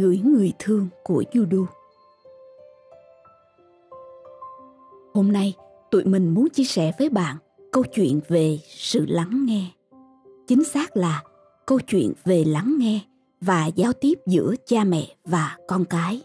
[0.00, 1.66] gửi người thương của judo
[5.14, 5.54] Hôm nay,
[5.90, 7.36] tụi mình muốn chia sẻ với bạn
[7.72, 9.64] câu chuyện về sự lắng nghe.
[10.46, 11.22] Chính xác là
[11.66, 13.00] câu chuyện về lắng nghe
[13.40, 16.22] và giao tiếp giữa cha mẹ và con cái.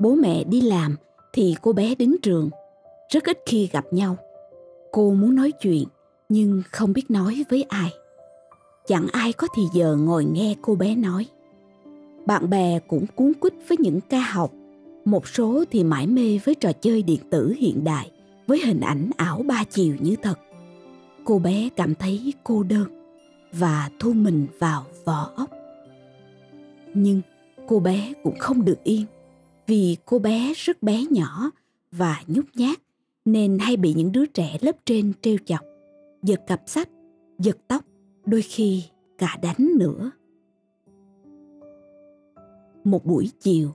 [0.00, 0.96] Bố mẹ đi làm
[1.32, 2.50] thì cô bé đến trường,
[3.08, 4.16] rất ít khi gặp nhau.
[4.92, 5.84] Cô muốn nói chuyện
[6.28, 7.92] nhưng không biết nói với ai
[8.88, 11.26] chẳng ai có thì giờ ngồi nghe cô bé nói.
[12.26, 14.52] Bạn bè cũng cuốn quýt với những ca học.
[15.04, 18.10] Một số thì mải mê với trò chơi điện tử hiện đại,
[18.46, 20.38] với hình ảnh ảo ba chiều như thật.
[21.24, 22.84] Cô bé cảm thấy cô đơn
[23.52, 25.50] và thu mình vào vỏ ốc.
[26.94, 27.20] Nhưng
[27.68, 29.06] cô bé cũng không được yên,
[29.66, 31.50] vì cô bé rất bé nhỏ
[31.92, 32.78] và nhút nhát,
[33.24, 35.60] nên hay bị những đứa trẻ lớp trên trêu chọc,
[36.22, 36.88] giật cặp sách,
[37.38, 37.84] giật tóc
[38.30, 38.84] đôi khi
[39.18, 40.10] cả đánh nữa.
[42.84, 43.70] Một buổi chiều,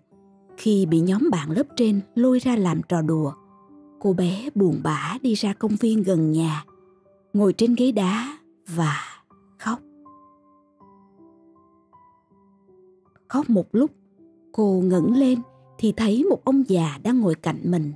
[0.57, 3.33] khi bị nhóm bạn lớp trên lôi ra làm trò đùa,
[3.99, 6.65] cô bé buồn bã đi ra công viên gần nhà,
[7.33, 8.37] ngồi trên ghế đá
[8.75, 8.97] và
[9.59, 9.79] khóc.
[13.27, 13.91] Khóc một lúc,
[14.51, 15.39] cô ngẩng lên
[15.77, 17.91] thì thấy một ông già đang ngồi cạnh mình.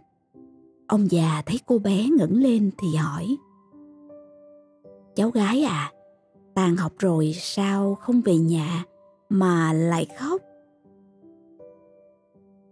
[0.88, 3.38] Ông già thấy cô bé ngẩng lên thì hỏi,
[5.16, 5.92] cháu gái à
[6.58, 8.84] tàn học rồi sao không về nhà
[9.30, 10.42] mà lại khóc?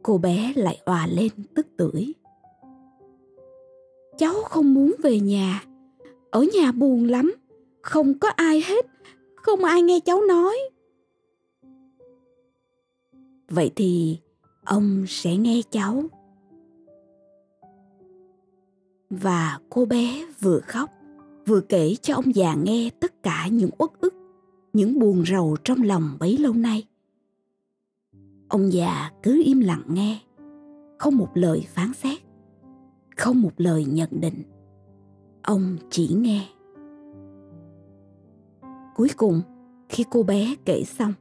[0.03, 2.13] Cô bé lại òa lên tức tưởi.
[4.17, 5.63] Cháu không muốn về nhà.
[6.31, 7.35] Ở nhà buồn lắm.
[7.81, 8.85] Không có ai hết.
[9.35, 10.57] Không ai nghe cháu nói.
[13.49, 14.19] Vậy thì
[14.63, 16.03] ông sẽ nghe cháu.
[19.09, 20.94] Và cô bé vừa khóc
[21.45, 24.13] vừa kể cho ông già nghe tất cả những uất ức,
[24.73, 26.87] những buồn rầu trong lòng bấy lâu nay.
[28.47, 30.19] Ông già cứ im lặng nghe,
[30.97, 32.19] không một lời phán xét,
[33.17, 34.43] không một lời nhận định.
[35.43, 36.47] Ông chỉ nghe.
[38.95, 39.41] Cuối cùng,
[39.89, 41.13] khi cô bé kể xong,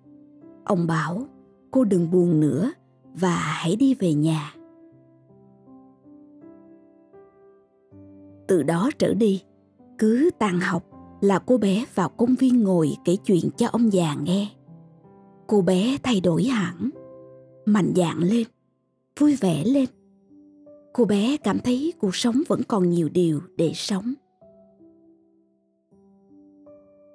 [0.64, 1.26] ông bảo
[1.70, 2.72] cô đừng buồn nữa
[3.14, 4.54] và hãy đi về nhà.
[8.46, 9.42] Từ đó trở đi
[9.98, 10.84] cứ tàn học
[11.20, 14.48] là cô bé vào công viên ngồi kể chuyện cho ông già nghe.
[15.46, 16.90] Cô bé thay đổi hẳn,
[17.64, 18.46] mạnh dạn lên,
[19.20, 19.86] vui vẻ lên.
[20.92, 24.14] Cô bé cảm thấy cuộc sống vẫn còn nhiều điều để sống.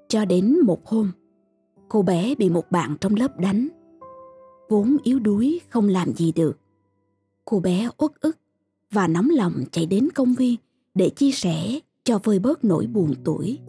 [0.07, 1.11] Cho đến một hôm,
[1.89, 3.67] cô bé bị một bạn trong lớp đánh.
[4.69, 6.59] Vốn yếu đuối, không làm gì được.
[7.45, 8.37] Cô bé uất ức
[8.91, 10.55] và nóng lòng chạy đến công viên
[10.93, 13.59] để chia sẻ cho vơi bớt nỗi buồn tuổi.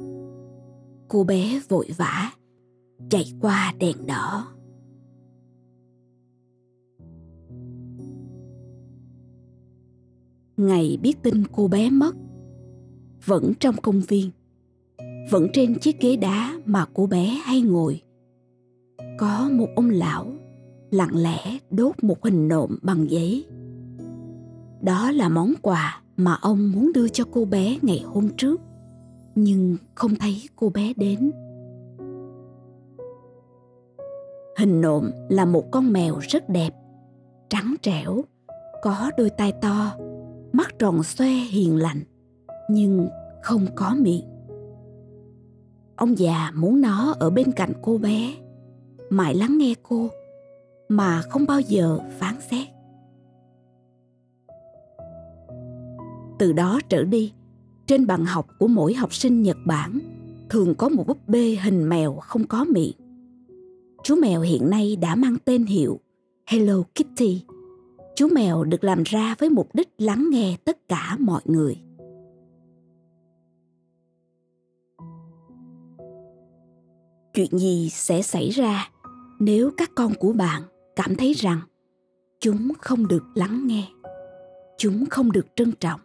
[1.08, 2.32] Cô bé vội vã
[3.10, 4.46] chạy qua đèn đỏ.
[10.56, 12.16] Ngày biết tin cô bé mất,
[13.24, 14.30] vẫn trong công viên,
[15.30, 18.02] vẫn trên chiếc ghế đá mà cô bé hay ngồi.
[19.18, 20.32] Có một ông lão
[20.90, 23.46] lặng lẽ đốt một hình nộm bằng giấy
[24.80, 28.60] đó là món quà mà ông muốn đưa cho cô bé ngày hôm trước.
[29.34, 31.30] Nhưng không thấy cô bé đến.
[34.58, 36.74] Hình nộm là một con mèo rất đẹp,
[37.48, 38.24] trắng trẻo,
[38.82, 39.96] có đôi tai to,
[40.52, 42.00] mắt tròn xoe hiền lành,
[42.70, 43.08] nhưng
[43.42, 44.24] không có miệng.
[45.96, 48.34] Ông già muốn nó ở bên cạnh cô bé,
[49.10, 50.08] mãi lắng nghe cô
[50.88, 52.66] mà không bao giờ phán xét.
[56.40, 57.32] Từ đó trở đi.
[57.86, 59.98] Trên bàn học của mỗi học sinh nhật bản,
[60.50, 62.92] thường có một búp bê hình mèo không có miệng.
[64.04, 66.00] Chú mèo hiện nay đã mang tên hiệu
[66.46, 67.42] hello kitty.
[68.16, 71.76] Chú mèo được làm ra với mục đích lắng nghe tất cả mọi người.
[77.34, 78.90] Chuyện gì sẽ xảy ra
[79.40, 80.62] nếu các con của bạn
[80.96, 81.60] cảm thấy rằng
[82.40, 83.88] chúng không được lắng nghe,
[84.78, 86.00] chúng không được trân trọng?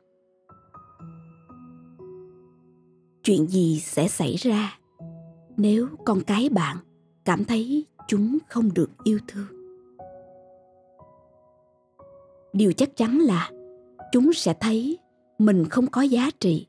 [3.26, 4.80] Chuyện gì sẽ xảy ra?
[5.58, 6.78] Nếu con cái bạn
[7.26, 9.48] cảm thấy chúng không được yêu thương,
[12.54, 13.52] điều chắc chắn là
[14.12, 14.98] chúng sẽ thấy
[15.38, 16.68] mình không có giá trị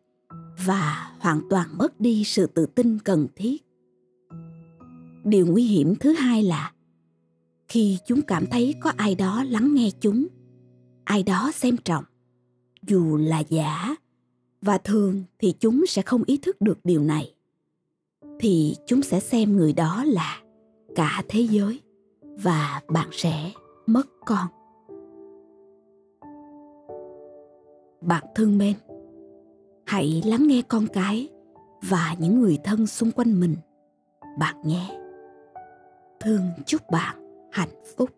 [0.67, 3.63] và hoàn toàn mất đi sự tự tin cần thiết.
[5.25, 6.73] Điều nguy hiểm thứ hai là
[7.69, 10.27] khi chúng cảm thấy có ai đó lắng nghe chúng,
[11.05, 12.05] ai đó xem trọng,
[12.87, 13.97] dù là giả
[14.63, 17.35] và thường thì chúng sẽ không ý thức được điều này.
[18.41, 20.41] Thì chúng sẽ xem người đó là
[20.95, 21.81] cả thế giới
[22.23, 23.51] và bạn sẽ
[23.87, 24.47] mất con.
[28.01, 28.75] Bạn thương mến,
[29.87, 31.29] hãy lắng nghe con cái
[31.83, 33.57] và những người thân xung quanh mình.
[34.39, 34.99] Bạn nhé.
[36.21, 38.11] Thương chúc bạn hạnh phúc.